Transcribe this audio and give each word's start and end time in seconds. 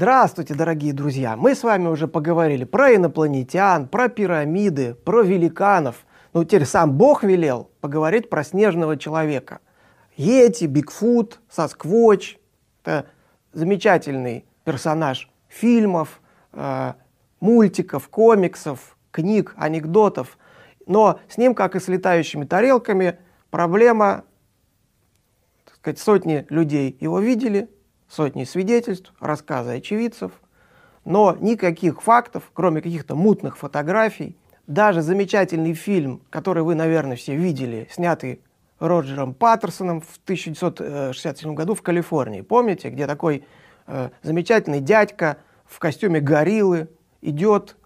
Здравствуйте, 0.00 0.54
дорогие 0.54 0.92
друзья! 0.92 1.36
Мы 1.36 1.56
с 1.56 1.64
вами 1.64 1.88
уже 1.88 2.06
поговорили 2.06 2.62
про 2.62 2.94
инопланетян, 2.94 3.88
про 3.88 4.08
пирамиды, 4.08 4.94
про 4.94 5.22
великанов. 5.22 6.06
Ну, 6.32 6.44
теперь 6.44 6.66
сам 6.66 6.92
Бог 6.92 7.24
велел 7.24 7.72
поговорить 7.80 8.30
про 8.30 8.44
снежного 8.44 8.96
человека. 8.96 9.58
Йети, 10.16 10.66
Бигфут, 10.66 11.40
Сосквотч. 11.50 12.36
Это 12.84 13.06
замечательный 13.52 14.44
персонаж 14.62 15.28
фильмов, 15.48 16.20
э, 16.52 16.92
мультиков, 17.40 18.08
комиксов, 18.08 18.96
книг, 19.10 19.52
анекдотов. 19.56 20.38
Но 20.86 21.18
с 21.28 21.38
ним, 21.38 21.56
как 21.56 21.74
и 21.74 21.80
с 21.80 21.88
летающими 21.88 22.44
тарелками, 22.44 23.18
проблема, 23.50 24.22
так 25.64 25.74
сказать, 25.74 25.98
сотни 25.98 26.46
людей 26.50 26.96
его 27.00 27.18
видели, 27.18 27.68
сотни 28.08 28.44
свидетельств, 28.44 29.12
рассказы 29.20 29.76
очевидцев, 29.76 30.32
но 31.04 31.36
никаких 31.38 32.02
фактов, 32.02 32.50
кроме 32.52 32.80
каких-то 32.80 33.14
мутных 33.14 33.56
фотографий, 33.56 34.36
даже 34.66 35.00
замечательный 35.02 35.74
фильм, 35.74 36.20
который 36.30 36.62
вы, 36.62 36.74
наверное, 36.74 37.16
все 37.16 37.34
видели, 37.34 37.88
снятый 37.90 38.40
Роджером 38.78 39.34
Паттерсоном 39.34 40.00
в 40.00 40.18
1967 40.24 41.54
году 41.54 41.74
в 41.74 41.82
Калифорнии. 41.82 42.42
Помните, 42.42 42.90
где 42.90 43.06
такой 43.06 43.44
э, 43.86 44.10
замечательный 44.22 44.80
дядька 44.80 45.38
в 45.66 45.78
костюме 45.78 46.20
гориллы 46.20 46.88
идет, 47.20 47.76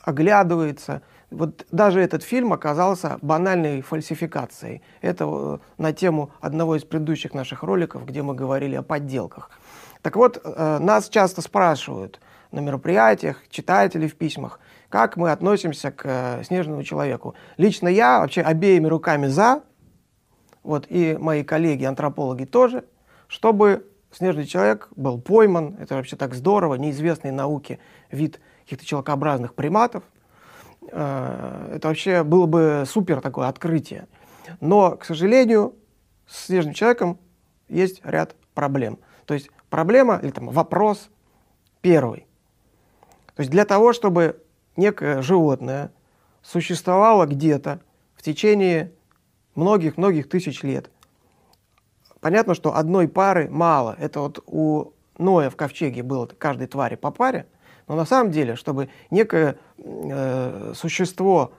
оглядывается. 0.00 1.02
Вот 1.32 1.66
даже 1.70 2.00
этот 2.00 2.22
фильм 2.22 2.52
оказался 2.52 3.18
банальной 3.22 3.80
фальсификацией. 3.80 4.82
Это 5.00 5.24
э, 5.26 5.58
на 5.78 5.92
тему 5.92 6.30
одного 6.40 6.76
из 6.76 6.84
предыдущих 6.84 7.34
наших 7.34 7.62
роликов, 7.62 8.04
где 8.06 8.22
мы 8.22 8.34
говорили 8.34 8.76
о 8.76 8.82
подделках. 8.82 9.50
Так 10.02 10.16
вот, 10.16 10.40
э, 10.42 10.78
нас 10.78 11.08
часто 11.08 11.40
спрашивают 11.40 12.20
на 12.50 12.60
мероприятиях, 12.60 13.42
читатели 13.48 14.06
в 14.06 14.16
письмах, 14.16 14.60
как 14.88 15.16
мы 15.16 15.30
относимся 15.30 15.90
к 15.90 16.02
э, 16.04 16.44
снежному 16.44 16.82
человеку. 16.82 17.34
Лично 17.56 17.88
я 17.88 18.20
вообще 18.20 18.42
обеими 18.42 18.86
руками 18.86 19.26
за, 19.26 19.62
вот, 20.62 20.86
и 20.88 21.16
мои 21.18 21.42
коллеги-антропологи 21.42 22.44
тоже, 22.44 22.84
чтобы 23.26 23.86
снежный 24.10 24.44
человек 24.44 24.88
был 24.94 25.20
пойман, 25.20 25.76
это 25.80 25.94
вообще 25.94 26.16
так 26.16 26.34
здорово, 26.34 26.74
неизвестный 26.74 27.30
науке 27.30 27.78
вид 28.10 28.40
каких-то 28.64 28.84
человекообразных 28.84 29.54
приматов. 29.54 30.04
Э, 30.90 31.74
это 31.76 31.88
вообще 31.88 32.22
было 32.22 32.46
бы 32.46 32.84
супер 32.86 33.20
такое 33.20 33.48
открытие. 33.48 34.08
Но, 34.60 34.96
к 34.96 35.04
сожалению, 35.04 35.74
с 36.26 36.46
снежным 36.46 36.74
человеком 36.74 37.18
есть 37.68 38.00
ряд 38.04 38.34
проблем. 38.54 38.98
То 39.26 39.34
есть 39.34 39.50
проблема 39.70 40.18
или 40.22 40.30
там 40.30 40.48
вопрос 40.48 41.10
первый. 41.80 42.26
То 43.34 43.40
есть 43.40 43.50
для 43.50 43.64
того, 43.64 43.92
чтобы 43.92 44.42
некое 44.76 45.22
животное 45.22 45.92
существовало 46.42 47.26
где-то 47.26 47.80
в 48.14 48.22
течение 48.22 48.92
многих-многих 49.54 50.28
тысяч 50.28 50.62
лет, 50.62 50.90
понятно, 52.20 52.54
что 52.54 52.74
одной 52.74 53.08
пары 53.08 53.48
мало. 53.48 53.96
Это 53.98 54.20
вот 54.20 54.42
у 54.46 54.92
Ноя 55.18 55.50
в 55.50 55.56
ковчеге 55.56 56.02
было 56.02 56.26
каждой 56.26 56.66
твари 56.66 56.96
по 56.96 57.10
паре, 57.10 57.46
но 57.92 57.96
на 57.96 58.06
самом 58.06 58.32
деле, 58.32 58.56
чтобы 58.56 58.88
некое 59.10 59.58
э, 59.76 60.72
существо 60.74 61.52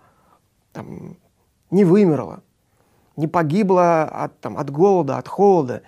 там, 0.71 1.15
не 1.69 1.85
вымерло, 1.85 2.41
не 3.15 3.27
погибло 3.27 4.05
от, 4.05 4.39
там, 4.39 4.57
от 4.57 4.71
голода, 4.71 5.19
от 5.19 5.27
холода, 5.27 5.83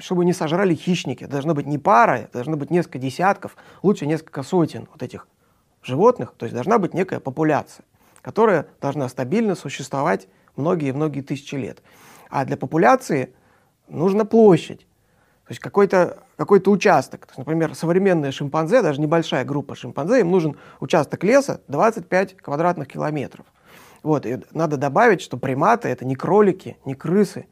чтобы 0.00 0.26
не 0.26 0.34
сожрали 0.34 0.74
хищники. 0.74 1.24
Должно 1.24 1.54
быть 1.54 1.64
не 1.64 1.78
пара, 1.78 2.28
должно 2.30 2.58
быть 2.58 2.70
несколько 2.70 2.98
десятков, 2.98 3.56
лучше 3.82 4.04
несколько 4.04 4.42
сотен 4.42 4.86
вот 4.92 5.02
этих 5.02 5.28
животных. 5.82 6.34
То 6.36 6.44
есть 6.44 6.54
должна 6.54 6.78
быть 6.78 6.92
некая 6.92 7.18
популяция, 7.18 7.86
которая 8.20 8.66
должна 8.82 9.08
стабильно 9.08 9.54
существовать 9.54 10.28
многие-многие 10.56 11.22
тысячи 11.22 11.54
лет. 11.54 11.82
А 12.28 12.44
для 12.44 12.58
популяции 12.58 13.32
нужна 13.88 14.26
площадь. 14.26 14.85
То 15.46 15.52
есть 15.52 15.60
какой-то 15.60 16.24
какой 16.36 16.60
участок. 16.66 17.26
То 17.26 17.30
есть, 17.30 17.38
например, 17.38 17.76
современные 17.76 18.32
шимпанзе, 18.32 18.82
даже 18.82 19.00
небольшая 19.00 19.44
группа 19.44 19.76
шимпанзе, 19.76 20.20
им 20.20 20.32
нужен 20.32 20.56
участок 20.80 21.22
леса 21.22 21.60
25 21.68 22.38
квадратных 22.38 22.88
километров. 22.88 23.46
Вот, 24.02 24.26
и 24.26 24.40
надо 24.52 24.76
добавить, 24.76 25.22
что 25.22 25.36
приматы 25.36 25.88
это 25.88 26.04
не 26.04 26.16
кролики, 26.16 26.78
не 26.84 26.94
крысы. 26.94 27.46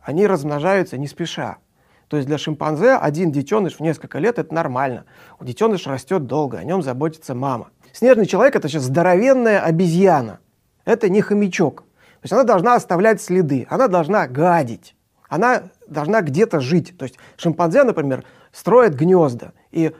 Они 0.00 0.28
размножаются 0.28 0.96
не 0.96 1.08
спеша. 1.08 1.58
То 2.06 2.16
есть 2.16 2.28
для 2.28 2.38
шимпанзе 2.38 2.92
один 2.94 3.32
детеныш 3.32 3.76
в 3.76 3.80
несколько 3.80 4.20
лет 4.20 4.38
это 4.38 4.54
нормально. 4.54 5.04
У 5.40 5.44
детеныш 5.44 5.88
растет 5.88 6.26
долго, 6.26 6.58
о 6.58 6.64
нем 6.64 6.82
заботится 6.82 7.34
мама. 7.34 7.70
Снежный 7.92 8.26
человек 8.26 8.54
это 8.54 8.68
сейчас 8.68 8.84
здоровенная 8.84 9.60
обезьяна. 9.60 10.38
Это 10.84 11.08
не 11.08 11.20
хомячок. 11.20 11.82
То 11.82 12.24
есть 12.24 12.32
она 12.32 12.44
должна 12.44 12.76
оставлять 12.76 13.20
следы, 13.20 13.66
она 13.68 13.88
должна 13.88 14.28
гадить 14.28 14.94
она 15.30 15.62
должна 15.90 16.22
где-то 16.22 16.60
жить. 16.60 16.96
То 16.96 17.04
есть 17.04 17.16
шимпанзе, 17.36 17.84
например, 17.84 18.24
строит 18.52 18.94
гнезда, 18.94 19.52
и 19.70 19.92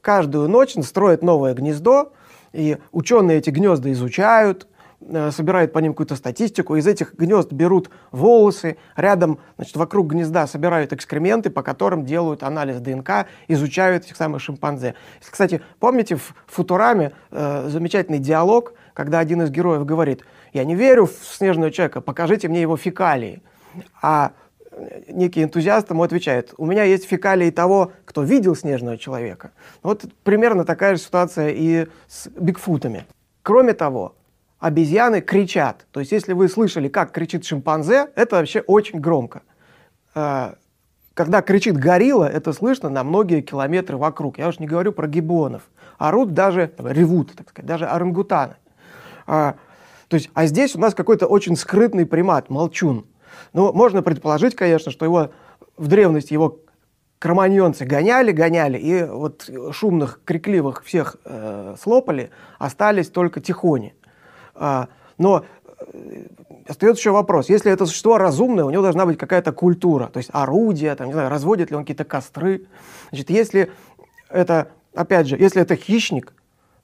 каждую 0.00 0.48
ночь 0.48 0.76
он 0.76 0.82
строит 0.82 1.22
новое 1.22 1.54
гнездо, 1.54 2.12
и 2.52 2.78
ученые 2.92 3.38
эти 3.38 3.50
гнезда 3.50 3.90
изучают, 3.92 4.66
э, 5.00 5.30
собирают 5.30 5.72
по 5.72 5.78
ним 5.78 5.92
какую-то 5.92 6.16
статистику, 6.16 6.76
из 6.76 6.86
этих 6.86 7.14
гнезд 7.14 7.52
берут 7.52 7.90
волосы, 8.10 8.76
рядом, 8.96 9.38
значит, 9.56 9.76
вокруг 9.76 10.08
гнезда 10.08 10.46
собирают 10.46 10.92
экскременты, 10.92 11.50
по 11.50 11.62
которым 11.62 12.04
делают 12.04 12.42
анализ 12.42 12.80
ДНК, 12.80 13.26
изучают 13.48 14.04
этих 14.04 14.16
самых 14.16 14.42
шимпанзе. 14.42 14.94
Кстати, 15.20 15.60
помните 15.78 16.16
в 16.16 16.34
Футураме 16.46 17.12
э, 17.30 17.68
замечательный 17.68 18.18
диалог, 18.18 18.74
когда 18.94 19.18
один 19.18 19.42
из 19.42 19.50
героев 19.50 19.84
говорит, 19.84 20.24
я 20.52 20.64
не 20.64 20.74
верю 20.74 21.06
в 21.06 21.12
снежного 21.12 21.70
человека, 21.70 22.00
покажите 22.00 22.48
мне 22.48 22.60
его 22.60 22.76
фекалии. 22.76 23.42
А 24.02 24.32
некий 25.08 25.42
энтузиаст 25.42 25.90
ему 25.90 26.02
отвечает, 26.02 26.54
у 26.56 26.66
меня 26.66 26.84
есть 26.84 27.04
фекалии 27.04 27.50
того, 27.50 27.92
кто 28.04 28.22
видел 28.22 28.56
снежного 28.56 28.98
человека. 28.98 29.52
Вот 29.82 30.04
примерно 30.22 30.64
такая 30.64 30.96
же 30.96 31.02
ситуация 31.02 31.50
и 31.50 31.86
с 32.08 32.28
бигфутами. 32.28 33.06
Кроме 33.42 33.72
того, 33.72 34.14
обезьяны 34.58 35.20
кричат. 35.20 35.86
То 35.90 36.00
есть 36.00 36.12
если 36.12 36.32
вы 36.32 36.48
слышали, 36.48 36.88
как 36.88 37.12
кричит 37.12 37.44
шимпанзе, 37.44 38.08
это 38.14 38.36
вообще 38.36 38.60
очень 38.60 39.00
громко. 39.00 39.42
А, 40.14 40.54
когда 41.14 41.42
кричит 41.42 41.76
горилла, 41.76 42.26
это 42.26 42.52
слышно 42.52 42.88
на 42.88 43.02
многие 43.02 43.40
километры 43.40 43.96
вокруг. 43.96 44.38
Я 44.38 44.48
уж 44.48 44.58
не 44.58 44.66
говорю 44.66 44.92
про 44.92 45.08
гибонов. 45.08 45.62
Орут 45.98 46.34
даже, 46.34 46.72
ревут, 46.78 47.32
так 47.34 47.48
сказать, 47.50 47.66
даже 47.66 47.86
орангутаны. 47.86 48.56
А, 49.26 49.56
то 50.08 50.14
есть, 50.14 50.30
а 50.34 50.46
здесь 50.46 50.74
у 50.74 50.78
нас 50.78 50.94
какой-то 50.94 51.26
очень 51.26 51.56
скрытный 51.56 52.04
примат, 52.04 52.50
молчун. 52.50 53.06
Ну, 53.52 53.72
можно 53.72 54.02
предположить, 54.02 54.54
конечно, 54.54 54.90
что 54.92 55.04
его 55.04 55.30
в 55.76 55.86
древности 55.88 56.32
его 56.32 56.60
кроманьонцы 57.18 57.84
гоняли, 57.84 58.32
гоняли, 58.32 58.78
и 58.78 59.04
вот 59.04 59.48
шумных, 59.72 60.20
крикливых 60.24 60.82
всех 60.84 61.16
э, 61.24 61.74
слопали, 61.80 62.30
остались 62.58 63.10
только 63.10 63.40
тихони. 63.40 63.94
А, 64.54 64.88
но 65.18 65.44
э, 65.92 66.26
остается 66.66 67.00
еще 67.00 67.10
вопрос, 67.10 67.50
если 67.50 67.70
это 67.70 67.84
существо 67.84 68.16
разумное, 68.16 68.64
у 68.64 68.70
него 68.70 68.82
должна 68.82 69.04
быть 69.04 69.18
какая-то 69.18 69.52
культура, 69.52 70.06
то 70.06 70.16
есть 70.16 70.30
орудия, 70.32 70.94
там, 70.94 71.08
не 71.08 71.12
знаю, 71.12 71.28
разводит 71.28 71.70
ли 71.70 71.76
он 71.76 71.82
какие-то 71.82 72.04
костры. 72.04 72.66
Значит, 73.10 73.28
если 73.28 73.70
это, 74.30 74.68
опять 74.94 75.26
же, 75.26 75.36
если 75.36 75.60
это 75.60 75.76
хищник, 75.76 76.32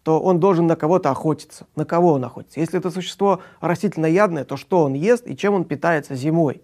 то 0.07 0.21
он 0.21 0.39
должен 0.39 0.69
на 0.69 0.77
кого-то 0.77 1.11
охотиться. 1.11 1.67
На 1.75 1.85
кого 1.85 2.13
он 2.13 2.25
охотится? 2.25 2.61
Если 2.61 2.79
это 2.79 2.93
существо 2.93 3.41
растительноядное, 3.61 4.45
то 4.45 4.57
что 4.57 4.85
он 4.85 4.95
ест 4.95 5.27
и 5.27 5.37
чем 5.37 5.55
он 5.55 5.65
питается 5.65 6.15
зимой? 6.15 6.63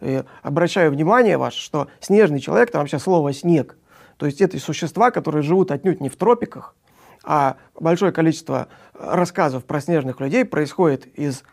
И 0.00 0.24
обращаю 0.42 0.90
внимание 0.90 1.38
ваше, 1.38 1.60
что 1.60 1.86
снежный 2.00 2.40
человек, 2.40 2.72
там 2.72 2.80
вообще 2.80 2.98
слово 2.98 3.32
«снег», 3.32 3.76
то 4.16 4.26
есть 4.26 4.40
это 4.40 4.58
существа, 4.58 5.12
которые 5.12 5.42
живут 5.42 5.70
отнюдь 5.70 6.00
не 6.00 6.08
в 6.08 6.16
тропиках, 6.16 6.74
а 7.22 7.58
большое 7.78 8.10
количество 8.10 8.66
рассказов 8.92 9.64
про 9.66 9.80
снежных 9.80 10.18
людей 10.18 10.44
происходит 10.44 11.06
из 11.16 11.44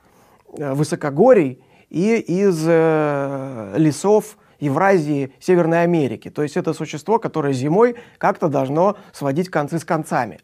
э, 0.57 0.74
высокогорий 0.74 1.62
и 1.92 2.16
из 2.16 2.66
э, 2.68 3.75
лесов 3.78 4.40
Евразии, 4.60 5.31
Северной 5.40 5.83
Америки. 5.83 6.31
То 6.31 6.42
есть 6.42 6.57
это 6.57 6.74
существо, 6.74 7.19
которое 7.19 7.54
зимой 7.54 7.95
как-то 8.18 8.50
должно 8.50 8.98
сводить 9.13 9.50
концы 9.50 9.78
с 9.78 9.86
концами 9.86 10.40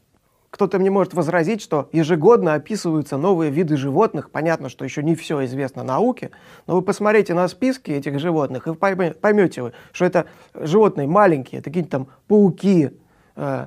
кто-то 0.54 0.78
мне 0.78 0.92
может 0.92 1.16
возразить, 1.16 1.64
что 1.64 1.90
ежегодно 1.94 2.54
описываются 2.54 3.18
новые 3.18 3.50
виды 3.50 3.76
животных. 3.76 4.30
Понятно, 4.30 4.70
что 4.70 4.86
еще 4.86 5.02
не 5.02 5.16
все 5.16 5.44
известно 5.46 5.82
науке, 5.82 6.30
но 6.68 6.76
вы 6.76 6.84
посмотрите 6.84 7.34
на 7.34 7.48
списки 7.48 7.90
этих 7.90 8.20
животных 8.20 8.68
и 8.68 8.76
поймете 8.76 9.64
вы, 9.64 9.74
что 9.94 10.06
это 10.06 10.28
животные 10.54 11.08
маленькие, 11.08 11.64
такие 11.64 11.84
там 11.84 12.06
пауки, 12.28 12.92
э, 13.36 13.66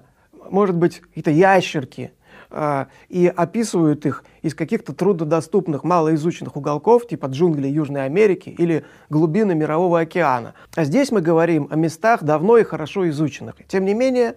может 0.49 0.77
быть, 0.77 1.01
какие-то 1.01 1.33
ящерки, 1.33 2.13
э, 2.53 2.87
и 3.09 3.27
описывают 3.27 4.07
их 4.07 4.23
из 4.43 4.55
каких-то 4.55 4.95
труднодоступных, 4.95 5.83
малоизученных 5.83 6.55
уголков, 6.55 7.09
типа 7.09 7.27
джунглей 7.27 7.73
Южной 7.73 8.05
Америки 8.05 8.51
или 8.51 8.85
глубины 9.11 9.57
Мирового 9.57 9.99
океана. 9.99 10.55
А 10.77 10.85
здесь 10.85 11.11
мы 11.11 11.21
говорим 11.21 11.67
о 11.69 11.75
местах 11.75 12.23
давно 12.23 12.59
и 12.59 12.63
хорошо 12.63 13.09
изученных. 13.09 13.57
Тем 13.67 13.85
не 13.85 13.95
менее, 13.95 14.37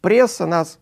пресса 0.00 0.46
нас 0.46 0.78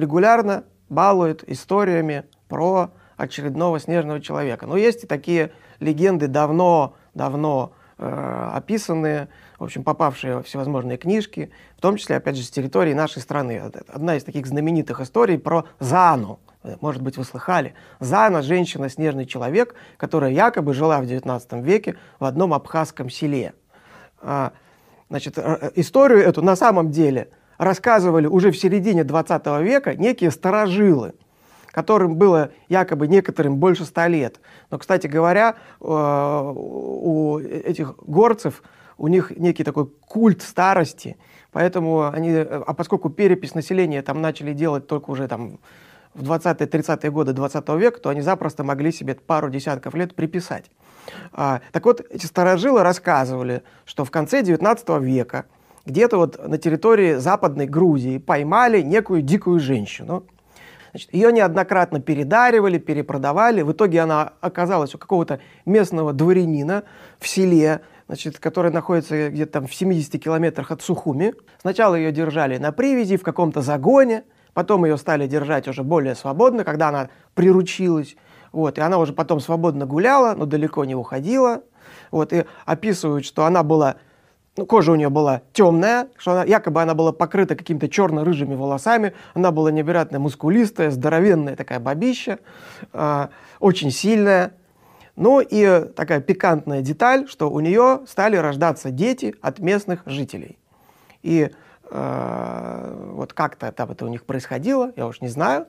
регулярно 0.00 0.64
балует 0.88 1.48
историями 1.48 2.24
про 2.48 2.90
очередного 3.16 3.78
снежного 3.78 4.20
человека. 4.20 4.66
Но 4.66 4.76
есть 4.76 5.04
и 5.04 5.06
такие 5.06 5.52
легенды 5.78 6.26
давно, 6.26 6.96
давно 7.14 7.72
э, 7.98 8.50
описанные, 8.54 9.28
в 9.58 9.64
общем, 9.64 9.84
попавшие 9.84 10.36
во 10.36 10.42
всевозможные 10.42 10.96
книжки, 10.96 11.50
в 11.76 11.80
том 11.80 11.96
числе, 11.96 12.16
опять 12.16 12.36
же, 12.36 12.42
с 12.42 12.50
территории 12.50 12.94
нашей 12.94 13.20
страны. 13.20 13.70
Одна 13.88 14.16
из 14.16 14.24
таких 14.24 14.46
знаменитых 14.46 15.00
историй 15.00 15.38
про 15.38 15.66
Зану. 15.78 16.40
Может 16.80 17.02
быть, 17.02 17.16
вы 17.16 17.24
слыхали. 17.24 17.74
Зана– 18.00 18.42
женщина-снежный 18.42 19.24
человек, 19.24 19.74
которая 19.96 20.30
якобы 20.30 20.74
жила 20.74 21.00
в 21.00 21.04
XIX 21.04 21.62
веке 21.62 21.96
в 22.18 22.24
одном 22.24 22.52
абхазском 22.52 23.08
селе. 23.08 23.54
А, 24.20 24.52
значит, 25.08 25.38
э, 25.38 25.70
историю 25.76 26.20
эту 26.20 26.42
на 26.42 26.56
самом 26.56 26.90
деле 26.90 27.30
рассказывали 27.60 28.26
уже 28.26 28.50
в 28.50 28.58
середине 28.58 29.04
20 29.04 29.46
века 29.62 29.94
некие 29.94 30.30
старожилы– 30.30 31.14
которым 31.70 32.16
было 32.16 32.50
якобы 32.68 33.06
некоторым 33.06 33.56
больше 33.56 33.84
ста 33.84 34.08
лет. 34.08 34.40
Но, 34.70 34.78
кстати 34.78 35.06
говоря, 35.06 35.54
э, 35.80 35.84
у 35.84 37.38
этих 37.38 37.96
горцев 37.98 38.62
у 38.98 39.08
них 39.08 39.30
некий 39.36 39.64
такой 39.64 39.86
культ 39.86 40.42
старости, 40.42 41.16
поэтому 41.52 42.08
они, 42.08 42.34
а 42.34 42.74
поскольку 42.74 43.08
перепись 43.08 43.54
населения 43.54 44.02
там 44.02 44.20
начали 44.20 44.52
делать 44.52 44.86
только 44.86 45.10
уже 45.10 45.28
там 45.28 45.58
в 46.12 46.28
20-30-е 46.30 47.10
годы 47.10 47.32
20 47.32 47.68
века, 47.70 48.00
то 48.00 48.08
они 48.10 48.20
запросто 48.20 48.64
могли 48.64 48.90
себе 48.90 49.14
пару 49.14 49.48
десятков 49.48 49.94
лет 49.94 50.14
приписать. 50.14 50.70
А, 51.32 51.60
так 51.72 51.84
вот, 51.84 52.04
эти 52.10 52.26
старожилы 52.26 52.82
рассказывали, 52.82 53.62
что 53.84 54.04
в 54.04 54.10
конце 54.10 54.42
19 54.42 54.88
века 55.00 55.46
где-то 55.90 56.16
вот 56.16 56.48
на 56.48 56.58
территории 56.58 57.14
Западной 57.14 57.66
Грузии 57.66 58.18
поймали 58.18 58.80
некую 58.80 59.22
дикую 59.22 59.60
женщину– 59.60 60.24
Значит, 60.90 61.14
ее 61.14 61.32
неоднократно 61.32 62.00
передаривали, 62.00 62.78
перепродавали. 62.78 63.62
В 63.62 63.72
итоге 63.72 64.00
она 64.00 64.32
оказалась 64.40 64.94
у 64.94 64.98
какого-то 64.98 65.40
местного 65.64 66.12
дворянина 66.12 66.82
в 67.18 67.28
селе, 67.28 67.82
значит, 68.06 68.38
который 68.38 68.72
находится 68.72 69.30
где-то 69.30 69.52
там 69.52 69.66
в 69.66 69.74
70 69.74 70.22
километрах 70.22 70.70
от 70.70 70.82
Сухуми. 70.82 71.34
Сначала 71.60 71.94
ее 71.94 72.10
держали 72.10 72.58
на 72.58 72.72
привязи 72.72 73.16
в 73.16 73.22
каком-то 73.22 73.62
загоне, 73.62 74.24
потом 74.52 74.84
ее 74.84 74.96
стали 74.96 75.26
держать 75.28 75.68
уже 75.68 75.84
более 75.84 76.16
свободно, 76.16 76.64
когда 76.64 76.88
она 76.88 77.08
приручилась. 77.34 78.16
Вот, 78.52 78.78
и 78.78 78.80
она 78.80 78.98
уже 78.98 79.12
потом 79.12 79.38
свободно 79.38 79.86
гуляла, 79.86 80.34
но 80.34 80.44
далеко 80.44 80.84
не 80.84 80.96
уходила. 80.96 81.62
Вот, 82.10 82.32
и 82.32 82.46
описывают, 82.66 83.24
что 83.24 83.44
она 83.44 83.62
была 83.62 83.96
ну, 84.60 84.66
кожа 84.66 84.92
у 84.92 84.94
нее 84.94 85.08
была 85.08 85.40
темная, 85.54 86.08
что 86.18 86.32
она, 86.32 86.44
якобы 86.44 86.82
она 86.82 86.92
была 86.92 87.12
покрыта 87.12 87.56
какими-то 87.56 87.88
черно-рыжими 87.88 88.54
волосами, 88.54 89.14
она 89.32 89.52
была 89.52 89.72
невероятно 89.72 90.18
мускулистая, 90.18 90.90
здоровенная 90.90 91.56
такая 91.56 91.80
бабища, 91.80 92.40
э, 92.92 93.28
очень 93.58 93.90
сильная. 93.90 94.52
Ну 95.16 95.40
и 95.40 95.86
такая 95.96 96.20
пикантная 96.20 96.82
деталь, 96.82 97.26
что 97.26 97.50
у 97.50 97.58
нее 97.60 98.00
стали 98.06 98.36
рождаться 98.36 98.90
дети 98.90 99.34
от 99.40 99.60
местных 99.60 100.02
жителей. 100.04 100.58
И 101.22 101.50
э, 101.90 103.10
вот 103.14 103.32
как-то 103.32 103.72
там 103.72 103.92
это 103.92 104.04
у 104.04 104.08
них 104.08 104.26
происходило, 104.26 104.92
я 104.94 105.06
уж 105.06 105.22
не 105.22 105.28
знаю. 105.28 105.68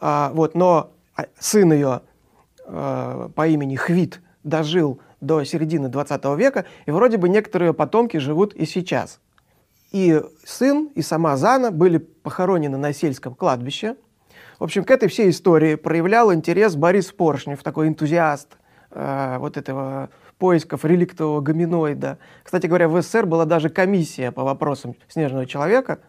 Э, 0.00 0.30
вот, 0.32 0.54
но 0.54 0.92
сын 1.38 1.70
ее 1.74 2.00
э, 2.64 3.28
по 3.34 3.46
имени 3.46 3.76
Хвит 3.76 4.22
дожил 4.44 4.98
до 5.24 5.44
середины 5.44 5.88
20 5.88 6.24
века, 6.36 6.64
и 6.86 6.90
вроде 6.90 7.16
бы 7.16 7.28
некоторые 7.28 7.72
потомки 7.74 8.16
живут 8.18 8.54
и 8.54 8.66
сейчас. 8.66 9.20
И 9.92 10.20
сын, 10.44 10.90
и 10.94 11.02
сама 11.02 11.36
Зана 11.36 11.70
были 11.70 11.98
похоронены 11.98 12.76
на 12.76 12.92
сельском 12.92 13.34
кладбище. 13.34 13.96
В 14.58 14.64
общем, 14.64 14.84
к 14.84 14.90
этой 14.90 15.08
всей 15.08 15.30
истории 15.30 15.76
проявлял 15.76 16.32
интерес 16.32 16.74
Борис 16.76 17.12
Поршнев, 17.12 17.62
такой 17.62 17.88
энтузиаст 17.88 18.56
э, 18.90 19.36
вот 19.38 19.56
этого 19.56 20.10
поисков 20.38 20.84
реликтового 20.84 21.40
гоминоида. 21.40 22.18
Кстати 22.42 22.66
говоря, 22.66 22.88
в 22.88 23.00
СССР 23.00 23.26
была 23.26 23.44
даже 23.44 23.68
комиссия 23.68 24.32
по 24.32 24.42
вопросам 24.42 24.96
снежного 25.08 25.46
человека, 25.46 26.00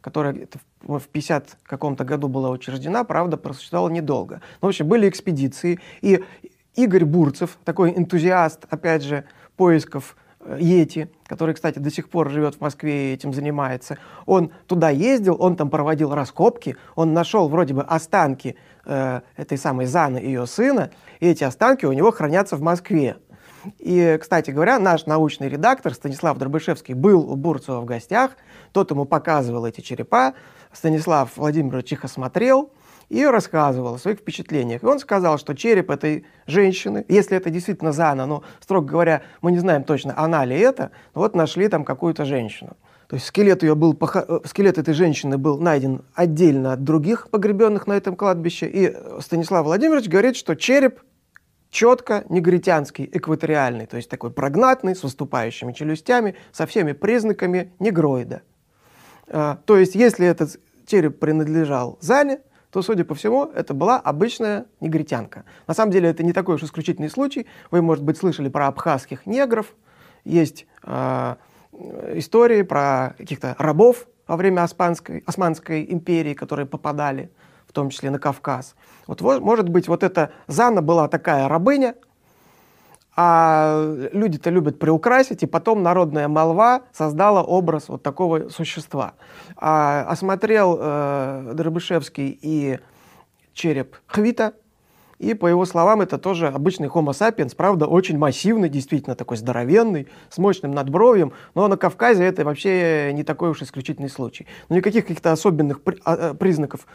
которая 0.00 0.48
в 0.82 1.00
50 1.00 1.56
каком-то 1.64 2.04
году 2.04 2.28
была 2.28 2.50
учреждена, 2.50 3.04
правда, 3.04 3.36
просуществовала 3.36 3.88
недолго. 3.88 4.42
Но, 4.60 4.66
в 4.66 4.70
общем, 4.70 4.86
были 4.86 5.08
экспедиции, 5.08 5.80
и 6.02 6.22
Игорь 6.76 7.04
Бурцев, 7.04 7.58
такой 7.64 7.90
энтузиаст, 7.96 8.66
опять 8.68 9.02
же, 9.02 9.24
поисков 9.56 10.16
э, 10.40 10.58
Йети, 10.60 11.08
который, 11.26 11.54
кстати, 11.54 11.78
до 11.78 11.90
сих 11.90 12.08
пор 12.08 12.30
живет 12.30 12.56
в 12.56 12.60
Москве 12.60 13.10
и 13.10 13.14
этим 13.14 13.32
занимается. 13.32 13.98
Он 14.26 14.50
туда 14.66 14.90
ездил, 14.90 15.36
он 15.38 15.56
там 15.56 15.70
проводил 15.70 16.12
раскопки, 16.12 16.76
он 16.96 17.12
нашел 17.12 17.48
вроде 17.48 17.74
бы 17.74 17.82
останки 17.82 18.56
э, 18.84 19.20
этой 19.36 19.56
самой 19.56 19.86
Заны, 19.86 20.18
ее 20.18 20.46
сына, 20.46 20.90
и 21.20 21.28
эти 21.28 21.44
останки 21.44 21.86
у 21.86 21.92
него 21.92 22.10
хранятся 22.10 22.56
в 22.56 22.60
Москве. 22.60 23.16
И, 23.78 24.18
кстати 24.20 24.50
говоря, 24.50 24.78
наш 24.78 25.06
научный 25.06 25.48
редактор 25.48 25.94
Станислав 25.94 26.36
Дробышевский 26.36 26.92
был 26.92 27.30
у 27.30 27.36
Бурцева 27.36 27.80
в 27.80 27.84
гостях, 27.84 28.32
тот 28.72 28.90
ему 28.90 29.04
показывал 29.04 29.64
эти 29.64 29.80
черепа, 29.80 30.34
Станислав 30.72 31.36
Владимирович 31.36 31.92
их 31.92 32.04
осмотрел– 32.04 32.72
и 33.08 33.24
рассказывал 33.24 33.94
о 33.94 33.98
своих 33.98 34.18
впечатлениях. 34.18 34.82
И 34.82 34.86
он 34.86 34.98
сказал, 34.98 35.38
что 35.38 35.54
череп 35.54 35.90
этой 35.90 36.24
женщины, 36.46 37.04
если 37.08 37.36
это 37.36 37.50
действительно 37.50 37.92
Зана, 37.92 38.26
но, 38.26 38.42
строго 38.60 38.86
говоря, 38.86 39.22
мы 39.42 39.52
не 39.52 39.58
знаем 39.58 39.84
точно, 39.84 40.14
она 40.16 40.44
ли 40.44 40.58
это, 40.58 40.90
вот 41.14 41.34
нашли 41.34 41.68
там 41.68 41.84
какую-то 41.84 42.24
женщину. 42.24 42.76
То 43.08 43.16
есть 43.16 43.26
скелет, 43.26 43.62
ее 43.62 43.74
был, 43.74 43.96
э, 44.14 44.40
скелет 44.44 44.78
этой 44.78 44.94
женщины 44.94 45.38
был 45.38 45.58
найден 45.58 46.02
отдельно 46.14 46.72
от 46.72 46.84
других 46.84 47.28
погребенных 47.30 47.86
на 47.86 47.92
этом 47.92 48.16
кладбище. 48.16 48.66
И 48.66 48.96
Станислав 49.20 49.64
Владимирович 49.66 50.08
говорит, 50.08 50.36
что 50.36 50.54
череп 50.54 51.00
четко 51.70 52.24
негритянский, 52.28 53.08
экваториальный, 53.12 53.86
то 53.86 53.96
есть 53.96 54.08
такой 54.08 54.30
прогнатный, 54.30 54.94
с 54.94 55.02
выступающими 55.02 55.72
челюстями, 55.72 56.36
со 56.52 56.66
всеми 56.66 56.92
признаками 56.92 57.72
негроида. 57.80 58.42
А, 59.28 59.58
то 59.66 59.76
есть 59.76 59.94
если 59.96 60.26
этот 60.26 60.60
череп 60.86 61.18
принадлежал 61.18 61.98
Зане, 62.00 62.38
то, 62.74 62.82
судя 62.82 63.04
по 63.04 63.14
всему, 63.14 63.44
это 63.54 63.72
была 63.72 64.00
обычная 64.00 64.66
негритянка. 64.80 65.44
На 65.68 65.74
самом 65.74 65.92
деле 65.92 66.08
это 66.08 66.24
не 66.24 66.32
такой 66.32 66.56
уж 66.56 66.64
исключительный 66.64 67.08
случай. 67.08 67.46
Вы, 67.70 67.82
может 67.82 68.02
быть, 68.02 68.18
слышали 68.18 68.48
про 68.48 68.66
абхазских 68.66 69.26
негров. 69.26 69.76
Есть 70.24 70.66
э, 70.82 71.36
истории 72.14 72.62
про 72.62 73.14
каких-то 73.16 73.54
рабов 73.58 74.08
во 74.26 74.36
время 74.36 74.64
Османской, 74.64 75.22
Османской 75.24 75.86
империи, 75.88 76.34
которые 76.34 76.66
попадали, 76.66 77.30
в 77.68 77.72
том 77.72 77.90
числе 77.90 78.10
на 78.10 78.18
Кавказ. 78.18 78.74
Вот, 79.06 79.20
может 79.20 79.68
быть, 79.68 79.86
вот 79.86 80.02
эта 80.02 80.32
Зана 80.48 80.82
была 80.82 81.06
такая 81.06 81.46
рабыня, 81.46 81.94
а 83.16 84.08
люди-то 84.12 84.50
любят 84.50 84.78
приукрасить, 84.78 85.42
и 85.42 85.46
потом 85.46 85.82
народная 85.82 86.28
молва 86.28 86.82
создала 86.92 87.42
образ 87.42 87.88
вот 87.88 88.02
такого 88.02 88.48
существа. 88.48 89.14
А, 89.56 90.04
осмотрел 90.08 90.78
э, 90.80 91.52
Дробышевский 91.54 92.38
и 92.40 92.80
череп 93.52 93.96
Хвита, 94.06 94.54
и 95.18 95.34
по 95.34 95.46
его 95.46 95.64
словам, 95.64 96.00
это 96.00 96.18
тоже 96.18 96.48
обычный 96.48 96.88
Homo 96.88 97.10
sapiens, 97.10 97.54
правда, 97.56 97.86
очень 97.86 98.18
массивный, 98.18 98.68
действительно 98.68 99.14
такой 99.14 99.36
здоровенный, 99.36 100.08
с 100.28 100.38
мощным 100.38 100.72
надбровьем, 100.72 101.32
но 101.54 101.68
на 101.68 101.76
Кавказе 101.76 102.24
это 102.24 102.44
вообще 102.44 103.12
не 103.12 103.22
такой 103.22 103.50
уж 103.50 103.62
исключительный 103.62 104.10
случай. 104.10 104.46
Но 104.68 104.76
никаких 104.76 105.04
каких-то 105.04 105.32
особенных 105.32 105.80
а, 106.04 106.30
э, 106.30 106.34
признаков, 106.34 106.86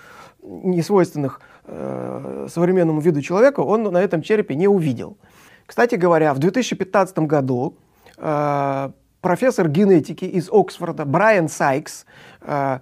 не 0.41 0.81
свойственных 0.81 1.39
э, 1.65 2.47
современному 2.49 2.99
виду 2.99 3.21
человека, 3.21 3.61
он 3.61 3.83
на 3.83 4.01
этом 4.01 4.21
черепе 4.21 4.55
не 4.55 4.67
увидел. 4.67 5.17
Кстати 5.69 5.93
говоря, 5.93 6.33
в 6.33 6.39
2015 6.39 7.19
году 7.19 7.77
э, 8.17 8.89
профессор 9.21 9.69
генетики 9.69 10.25
из 10.25 10.49
Оксфорда 10.51 11.05
Брайан 11.05 11.47
Сайкс 11.47 12.07
э, 12.41 12.79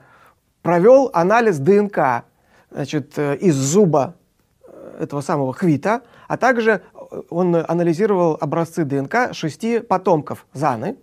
провел 0.61 1.09
анализ 1.13 1.57
ДНК 1.57 2.23
значит, 2.71 3.11
э, 3.17 3.35
из 3.35 3.55
зуба 3.55 4.15
э, 4.63 4.99
этого 5.01 5.19
самого 5.19 5.51
Хвита, 5.51 6.03
а 6.29 6.37
также 6.37 6.81
он 7.29 7.57
анализировал 7.57 8.37
образцы 8.39 8.85
ДНК 8.85 9.33
шести 9.33 9.79
потомков 9.79 10.47
Заны. 10.53 10.95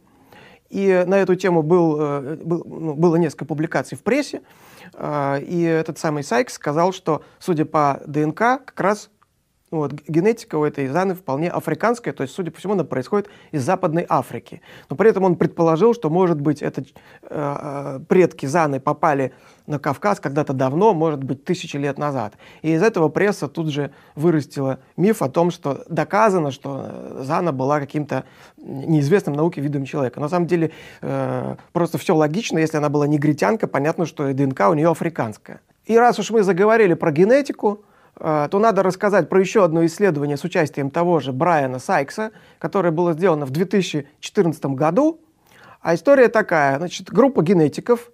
И 0.71 1.05
на 1.07 1.17
эту 1.17 1.35
тему 1.35 1.63
был, 1.63 1.99
э, 2.01 2.37
был, 2.43 2.65
ну, 2.65 2.95
было 2.95 3.17
несколько 3.17 3.45
публикаций 3.45 3.99
в 3.99 4.03
прессе. 4.03 4.41
И 4.99 5.63
этот 5.81 5.99
самый 5.99 6.23
Сайкс 6.23 6.55
сказал, 6.55 6.93
что, 6.93 7.23
судя 7.39 7.67
по 7.67 8.01
ДНК, 8.07 8.39
как 8.65 8.81
раз 8.81 9.11
вот, 9.79 9.93
генетика 10.09 10.57
у 10.57 10.65
этой 10.65 10.89
Заны 10.89 11.15
вполне 11.15 11.51
африканская, 11.51 12.13
то 12.13 12.23
есть, 12.23 12.35
судя 12.35 12.51
по 12.51 12.59
всему, 12.59 12.75
она 12.75 12.85
происходит 12.85 13.29
из 13.53 13.65
Западной 13.65 14.07
Африки. 14.09 14.61
Но 14.89 14.97
при 14.97 15.11
этом 15.11 15.25
он 15.25 15.37
предположил, 15.37 15.95
что, 15.95 16.11
может 16.11 16.41
быть, 16.41 16.63
это 16.63 16.83
э, 16.83 16.87
э, 17.31 18.01
предки 18.09 18.47
Заны 18.47 18.81
попали 18.81 19.33
на 19.67 19.79
Кавказ 19.79 20.21
когда-то 20.21 20.53
давно, 20.53 20.93
может 20.93 21.25
быть, 21.25 21.45
тысячи 21.45 21.77
лет 21.77 21.99
назад. 21.99 22.35
И 22.63 22.73
из 22.73 22.83
этого 22.83 23.09
пресса 23.09 23.49
тут 23.49 23.69
же 23.69 23.93
вырастила 24.15 24.79
миф 24.97 25.23
о 25.23 25.29
том, 25.29 25.51
что 25.51 25.85
доказано, 25.89 26.51
что 26.51 27.23
Зана 27.23 27.53
была 27.53 27.81
каким-то 27.81 28.25
неизвестным 28.59 29.35
науке 29.35 29.61
видом 29.61 29.85
человека. 29.85 30.21
На 30.21 30.29
самом 30.29 30.47
деле, 30.47 30.71
э, 31.01 31.57
просто 31.73 31.99
все 31.99 32.15
логично. 32.15 32.59
Если 32.59 32.77
она 32.77 32.89
была 32.89 33.07
негритянка, 33.07 33.67
понятно, 33.67 34.07
что 34.07 34.33
ДНК 34.33 34.69
у 34.69 34.75
нее 34.75 34.91
африканская. 34.91 35.61
И 35.87 35.97
раз 35.97 36.19
уж 36.19 36.31
мы 36.31 36.43
заговорили 36.43 36.95
про 36.95 37.13
генетику, 37.13 37.81
э, 37.83 37.94
то 38.19 38.49
надо 38.53 38.83
рассказать 38.83 39.29
про 39.29 39.41
еще 39.41 39.65
одно 39.65 39.85
исследование 39.87 40.37
с 40.37 40.45
участием 40.45 40.91
того 40.91 41.21
же 41.21 41.33
Брайана 41.33 41.79
Сайкса, 41.79 42.31
которое 42.59 42.91
было 42.91 43.13
сделано 43.13 43.47
в 43.47 43.51
2014 43.51 44.65
году. 44.67 45.21
А 45.81 45.95
история 45.95 46.29
такая. 46.29 46.79
Значит, 46.79 47.11
группа 47.11 47.43
генетиков 47.43 48.11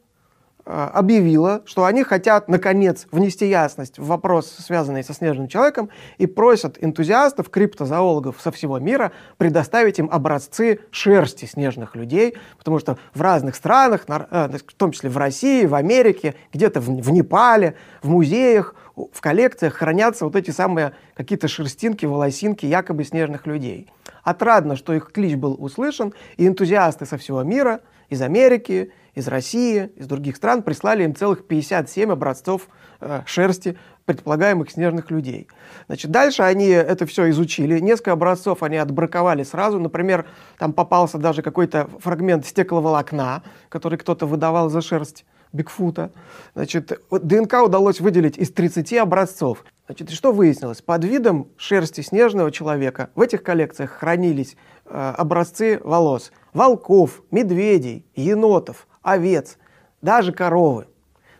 объявила, 0.65 1.63
что 1.65 1.85
они 1.85 2.05
хотят, 2.05 2.49
наконец, 2.49 3.07
внести 3.11 3.49
ясность 3.49 3.99
в 3.99 4.07
вопрос, 4.07 4.51
связанный 4.59 5.03
со 5.03 5.15
снежным 5.15 5.49
человеком, 5.49 5.91
и 6.19 6.27
просят 6.27 6.77
энтузиастов, 6.81 7.51
криптозоологов 7.51 8.41
со 8.41 8.51
всего 8.51 8.79
мира 8.79 9.13
предоставить 9.39 9.99
им 9.99 10.09
образцы 10.11 10.81
шерсти 10.91 11.47
снежных 11.47 11.97
людей, 11.97 12.37
потому 12.59 12.79
что 12.79 12.99
в 13.15 13.21
разных 13.21 13.55
странах, 13.55 14.05
э, 14.09 14.59
в 14.67 14.75
том 14.75 14.93
числе 14.93 15.11
в 15.11 15.17
России, 15.17 15.67
в 15.67 15.75
Америке, 15.75 16.35
где-то 16.53 16.81
в 16.81 17.11
Непале, 17.11 17.75
в 18.03 18.09
музеях, 18.09 18.75
в 19.13 19.21
коллекциях 19.21 19.75
хранятся 19.75 20.25
вот 20.25 20.37
эти 20.37 20.51
самые 20.51 20.93
какие-то 21.15 21.49
шерстинки, 21.49 22.07
волосинки 22.07 22.67
якобы 22.67 23.05
снежных 23.05 23.47
людей. 23.47 23.89
Отрадно, 24.23 24.77
что 24.77 24.93
их 24.93 25.13
клич 25.13 25.37
был 25.37 25.57
услышан, 25.59 26.13
и 26.37 26.47
энтузиасты 26.47 27.07
со 27.07 27.17
всего 27.17 27.43
мира, 27.43 27.81
из 28.09 28.21
Америки, 28.23 28.93
из 29.15 29.29
России, 29.29 29.91
из 29.97 30.07
других 30.07 30.37
стран 30.37 30.63
прислали 30.63 31.05
им 31.05 31.15
целых 31.15 31.47
57 31.47 32.13
образцов 32.13 32.69
э, 33.01 33.23
шерсти 33.27 33.77
предполагаемых 34.05 34.71
снежных 34.71 35.11
людей. 35.11 35.47
Значит, 35.87 36.11
дальше 36.11 36.43
они 36.43 36.67
это 36.67 37.07
все 37.07 37.31
изучили. 37.31 37.79
Несколько 37.79 38.13
образцов 38.13 38.63
они 38.63 38.77
отбраковали 38.77 39.45
сразу. 39.45 39.79
Например, 39.79 40.27
там 40.59 40.73
попался 40.73 41.19
даже 41.19 41.43
какой-то 41.43 41.89
фрагмент 42.01 42.47
стекловолокна, 42.47 43.43
который 43.69 43.99
кто-то 43.99 44.27
выдавал 44.27 44.69
за 44.69 44.81
шерсть 44.81 45.25
Бигфута. 45.53 46.13
Значит, 46.55 47.01
ДНК 47.11 47.63
удалось 47.65 48.01
выделить 48.01 48.39
из 48.39 48.53
30 48.53 48.93
образцов. 48.95 49.65
Значит, 49.87 50.11
что 50.11 50.33
выяснилось? 50.33 50.83
Под 50.83 51.05
видом 51.05 51.49
шерсти 51.57 52.01
снежного 52.01 52.53
человека 52.53 53.11
в 53.15 53.21
этих 53.21 53.43
коллекциях 53.43 53.91
хранились 53.91 54.57
э, 54.87 55.15
образцы 55.17 55.81
волос 55.83 56.31
волков, 56.53 57.23
медведей, 57.31 58.05
енотов, 58.15 58.87
овец, 59.03 59.59
даже 60.03 60.33
коровы. 60.33 60.87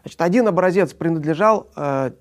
Значит, 0.03 0.21
один 0.23 0.49
образец 0.49 0.95
принадлежал 0.95 1.69
э, 1.77 2.13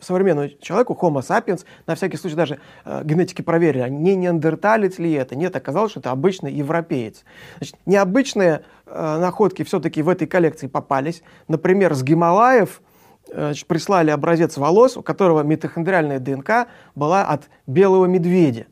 современному 0.00 0.48
человеку, 0.60 0.98
Homo 1.00 1.20
sapiens, 1.20 1.64
на 1.86 1.94
всякий 1.94 2.16
случай 2.16 2.36
даже 2.36 2.58
э, 2.84 3.02
генетики 3.04 3.42
проверили, 3.42 3.82
а 3.82 3.88
не 3.88 4.16
неандерталец 4.16 4.98
ли 4.98 5.12
это. 5.12 5.36
Нет, 5.36 5.54
оказалось, 5.56 5.92
что 5.92 6.00
это 6.00 6.10
обычный 6.10 6.52
европеец. 6.52 7.24
Значит, 7.58 7.76
необычные 7.86 8.64
э, 8.86 9.18
находки 9.18 9.62
все-таки 9.64 10.02
в 10.02 10.08
этой 10.08 10.26
коллекции 10.26 10.66
попались. 10.66 11.22
Например, 11.48 11.94
с 11.94 12.02
Гималаев 12.02 12.80
э, 13.30 13.52
прислали 13.66 14.10
образец 14.10 14.56
волос, 14.56 14.96
у 14.96 15.02
которого 15.02 15.42
митохондриальная 15.42 16.18
ДНК 16.18 16.68
была 16.94 17.24
от 17.24 17.44
белого 17.66 18.06
медведя. 18.06 18.66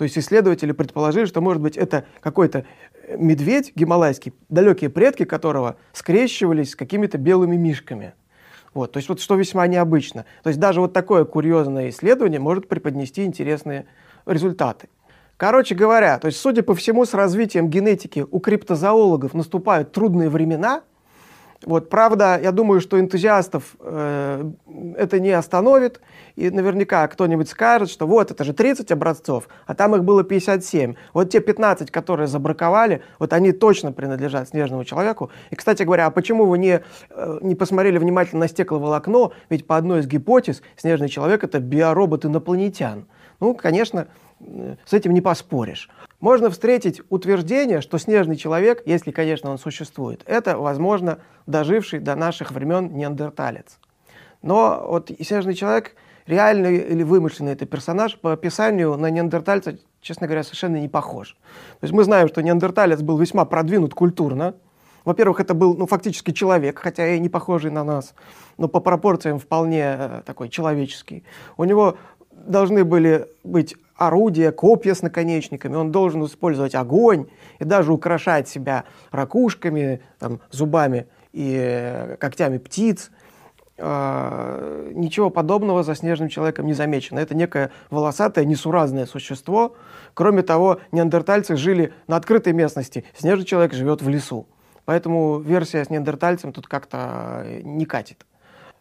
То 0.00 0.04
есть 0.04 0.16
исследователи 0.16 0.72
предположили, 0.72 1.26
что, 1.26 1.42
может 1.42 1.62
быть, 1.62 1.76
это 1.76 2.06
какой-то 2.20 2.64
медведь 3.18 3.72
гималайский, 3.74 4.32
далекие 4.48 4.88
предки 4.88 5.26
которого 5.26 5.76
скрещивались 5.92 6.70
с 6.70 6.74
какими-то 6.74 7.18
белыми 7.18 7.56
мишками. 7.56 8.14
Вот, 8.72 8.92
то 8.92 8.96
есть 8.96 9.10
вот 9.10 9.20
что 9.20 9.34
весьма 9.34 9.66
необычно. 9.66 10.24
То 10.42 10.48
есть 10.48 10.58
даже 10.58 10.80
вот 10.80 10.94
такое 10.94 11.26
курьезное 11.26 11.90
исследование 11.90 12.40
может 12.40 12.66
преподнести 12.66 13.26
интересные 13.26 13.84
результаты. 14.24 14.88
Короче 15.36 15.74
говоря, 15.74 16.18
то 16.18 16.28
есть, 16.28 16.40
судя 16.40 16.62
по 16.62 16.74
всему, 16.74 17.04
с 17.04 17.12
развитием 17.12 17.68
генетики 17.68 18.24
у 18.30 18.40
криптозоологов 18.40 19.34
наступают 19.34 19.92
трудные 19.92 20.30
времена, 20.30 20.80
вот, 21.66 21.90
правда, 21.90 22.40
я 22.42 22.52
думаю, 22.52 22.80
что 22.80 22.98
энтузиастов 22.98 23.76
э, 23.80 24.50
это 24.96 25.20
не 25.20 25.30
остановит, 25.30 26.00
и 26.34 26.48
наверняка 26.48 27.06
кто-нибудь 27.06 27.50
скажет, 27.50 27.90
что 27.90 28.06
вот, 28.06 28.30
это 28.30 28.44
же 28.44 28.54
30 28.54 28.90
образцов, 28.92 29.48
а 29.66 29.74
там 29.74 29.94
их 29.94 30.02
было 30.02 30.24
57. 30.24 30.94
Вот 31.12 31.28
те 31.28 31.40
15, 31.40 31.90
которые 31.90 32.28
забраковали, 32.28 33.02
вот 33.18 33.34
они 33.34 33.52
точно 33.52 33.92
принадлежат 33.92 34.48
снежному 34.48 34.84
человеку. 34.84 35.30
И, 35.50 35.56
кстати 35.56 35.82
говоря, 35.82 36.06
а 36.06 36.10
почему 36.10 36.46
вы 36.46 36.56
не, 36.56 36.80
э, 37.10 37.38
не 37.42 37.54
посмотрели 37.54 37.98
внимательно 37.98 38.40
на 38.40 38.48
стекловолокно? 38.48 39.32
Ведь 39.50 39.66
по 39.66 39.76
одной 39.76 40.00
из 40.00 40.06
гипотез 40.06 40.62
снежный 40.76 41.08
человек— 41.08 41.44
это 41.44 41.58
биоробот 41.58 42.24
инопланетян. 42.24 43.06
Ну, 43.38 43.54
конечно, 43.54 44.08
э, 44.40 44.76
с 44.86 44.94
этим 44.94 45.12
не 45.12 45.20
поспоришь. 45.20 45.90
Можно 46.20 46.50
встретить 46.50 47.00
утверждение, 47.08 47.80
что 47.80 47.96
снежный 47.96 48.36
человек, 48.36 48.82
если, 48.84 49.10
конечно, 49.10 49.50
он 49.50 49.58
существует, 49.58 50.22
это, 50.26 50.58
возможно, 50.58 51.18
доживший 51.46 51.98
до 51.98 52.14
наших 52.14 52.52
времен 52.52 52.94
неандерталец. 52.94 53.78
Но 54.42 54.84
вот 54.86 55.10
снежный 55.20 55.54
человек, 55.54 55.94
реальный 56.26 56.76
или 56.76 57.02
вымышленный 57.02 57.52
это 57.52 57.64
персонаж, 57.64 58.18
по 58.18 58.34
описанию 58.34 58.96
на 58.96 59.08
неандертальца, 59.08 59.78
честно 60.02 60.26
говоря, 60.26 60.42
совершенно 60.42 60.76
не 60.76 60.88
похож. 60.88 61.36
То 61.80 61.84
есть 61.84 61.94
мы 61.94 62.04
знаем, 62.04 62.28
что 62.28 62.42
неандерталец 62.42 63.00
был 63.00 63.16
весьма 63.16 63.46
продвинут 63.46 63.94
культурно. 63.94 64.54
Во-первых, 65.06 65.40
это 65.40 65.54
был 65.54 65.74
ну, 65.74 65.86
фактически 65.86 66.32
человек, 66.32 66.78
хотя 66.78 67.14
и 67.14 67.18
не 67.18 67.30
похожий 67.30 67.70
на 67.70 67.82
нас, 67.82 68.14
но 68.58 68.68
по 68.68 68.80
пропорциям 68.80 69.38
вполне 69.38 69.96
э, 69.98 70.22
такой 70.26 70.50
человеческий. 70.50 71.24
У 71.56 71.64
него 71.64 71.96
должны 72.30 72.84
были 72.84 73.26
быть 73.42 73.76
орудия, 74.00 74.50
копья 74.50 74.94
с 74.94 75.02
наконечниками, 75.02 75.76
он 75.76 75.92
должен 75.92 76.24
использовать 76.24 76.74
огонь 76.74 77.26
и 77.58 77.64
даже 77.64 77.92
украшать 77.92 78.48
себя 78.48 78.84
ракушками, 79.10 80.00
там, 80.18 80.40
зубами 80.50 81.06
и 81.32 81.54
э, 81.60 82.16
когтями 82.16 82.56
птиц. 82.56 83.10
Э, 83.76 84.90
ничего 84.94 85.28
подобного 85.28 85.82
за 85.82 85.94
снежным 85.94 86.30
человеком 86.30 86.64
не 86.66 86.72
замечено. 86.72 87.18
Это 87.18 87.34
некое 87.34 87.72
волосатое, 87.90 88.46
несуразное 88.46 89.04
существо. 89.04 89.76
Кроме 90.14 90.42
того, 90.42 90.80
неандертальцы 90.92 91.56
жили 91.56 91.92
на 92.06 92.16
открытой 92.16 92.54
местности, 92.54 93.04
снежный 93.14 93.44
человек 93.44 93.74
живет 93.74 94.00
в 94.00 94.08
лесу. 94.08 94.46
Поэтому 94.86 95.40
версия 95.40 95.84
с 95.84 95.90
неандертальцем 95.90 96.54
тут 96.54 96.66
как-то 96.68 97.42
э, 97.44 97.60
не 97.62 97.84
катит. 97.84 98.24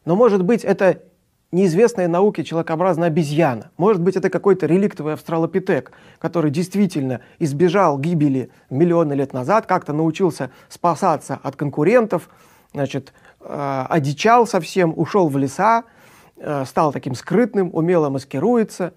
Но 0.06 0.16
может 0.16 0.44
быть 0.44 0.64
это 0.64 1.02
неизвестная 1.52 2.08
науке 2.08 2.44
человекообразная 2.44 3.08
обезьяна. 3.08 3.72
Может 3.78 4.02
быть, 4.02 4.16
это 4.16 4.30
какой-то 4.30 4.66
реликтовый 4.66 5.14
австралопитек, 5.14 5.92
который 6.20 6.52
действительно 6.52 7.22
избежал 7.40 7.98
гибели 7.98 8.52
миллионы 8.70 9.14
лет 9.14 9.34
назад, 9.34 9.66
как-то 9.66 9.94
научился 9.94 10.52
спасаться 10.68 11.40
от 11.42 11.56
конкурентов, 11.56 12.30
значит, 12.74 13.14
э, 13.42 13.86
одичал 13.90 14.46
совсем, 14.46 14.94
ушел 14.96 15.28
в 15.28 15.38
леса, 15.38 15.84
э, 16.38 16.66
стал 16.66 16.94
таким 16.94 17.16
скрытным, 17.16 17.72
умело 17.74 18.10
маскируется. 18.10 18.94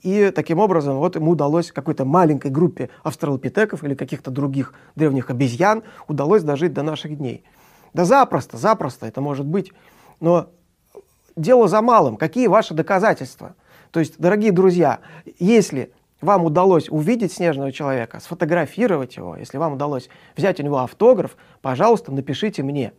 И 0.00 0.32
таким 0.34 0.58
образом 0.58 0.96
вот 0.96 1.14
ему 1.14 1.32
удалось 1.32 1.70
какой-то 1.70 2.04
маленькой 2.04 2.50
группе 2.50 2.90
австралопитеков 3.04 3.84
или 3.84 3.94
каких-то 3.94 4.32
других 4.32 4.74
древних 4.96 5.30
обезьян 5.30 5.84
удалось 6.08 6.42
дожить 6.42 6.72
до 6.72 6.82
наших 6.82 7.16
дней. 7.16 7.44
Да 7.94 8.04
запросто, 8.04 8.56
запросто 8.56 9.06
это 9.06 9.20
может 9.20 9.46
быть. 9.46 9.72
Но 10.18 10.50
дело 11.36 11.68
за 11.68 11.82
малым. 11.82 12.16
Какие 12.16 12.46
ваши 12.46 12.74
доказательства? 12.74 13.54
То 13.90 14.00
есть, 14.00 14.14
дорогие 14.18 14.52
друзья, 14.52 15.00
если 15.38 15.92
вам 16.20 16.44
удалось 16.44 16.88
увидеть 16.88 17.32
снежного 17.32 17.72
человека, 17.72 18.20
сфотографировать 18.20 19.16
его, 19.16 19.36
если 19.36 19.58
вам 19.58 19.74
удалось 19.74 20.08
взять 20.36 20.60
у 20.60 20.62
него 20.62 20.78
автограф, 20.78 21.36
пожалуйста, 21.60 22.12
напишите 22.12 22.62
мне. 22.62 22.92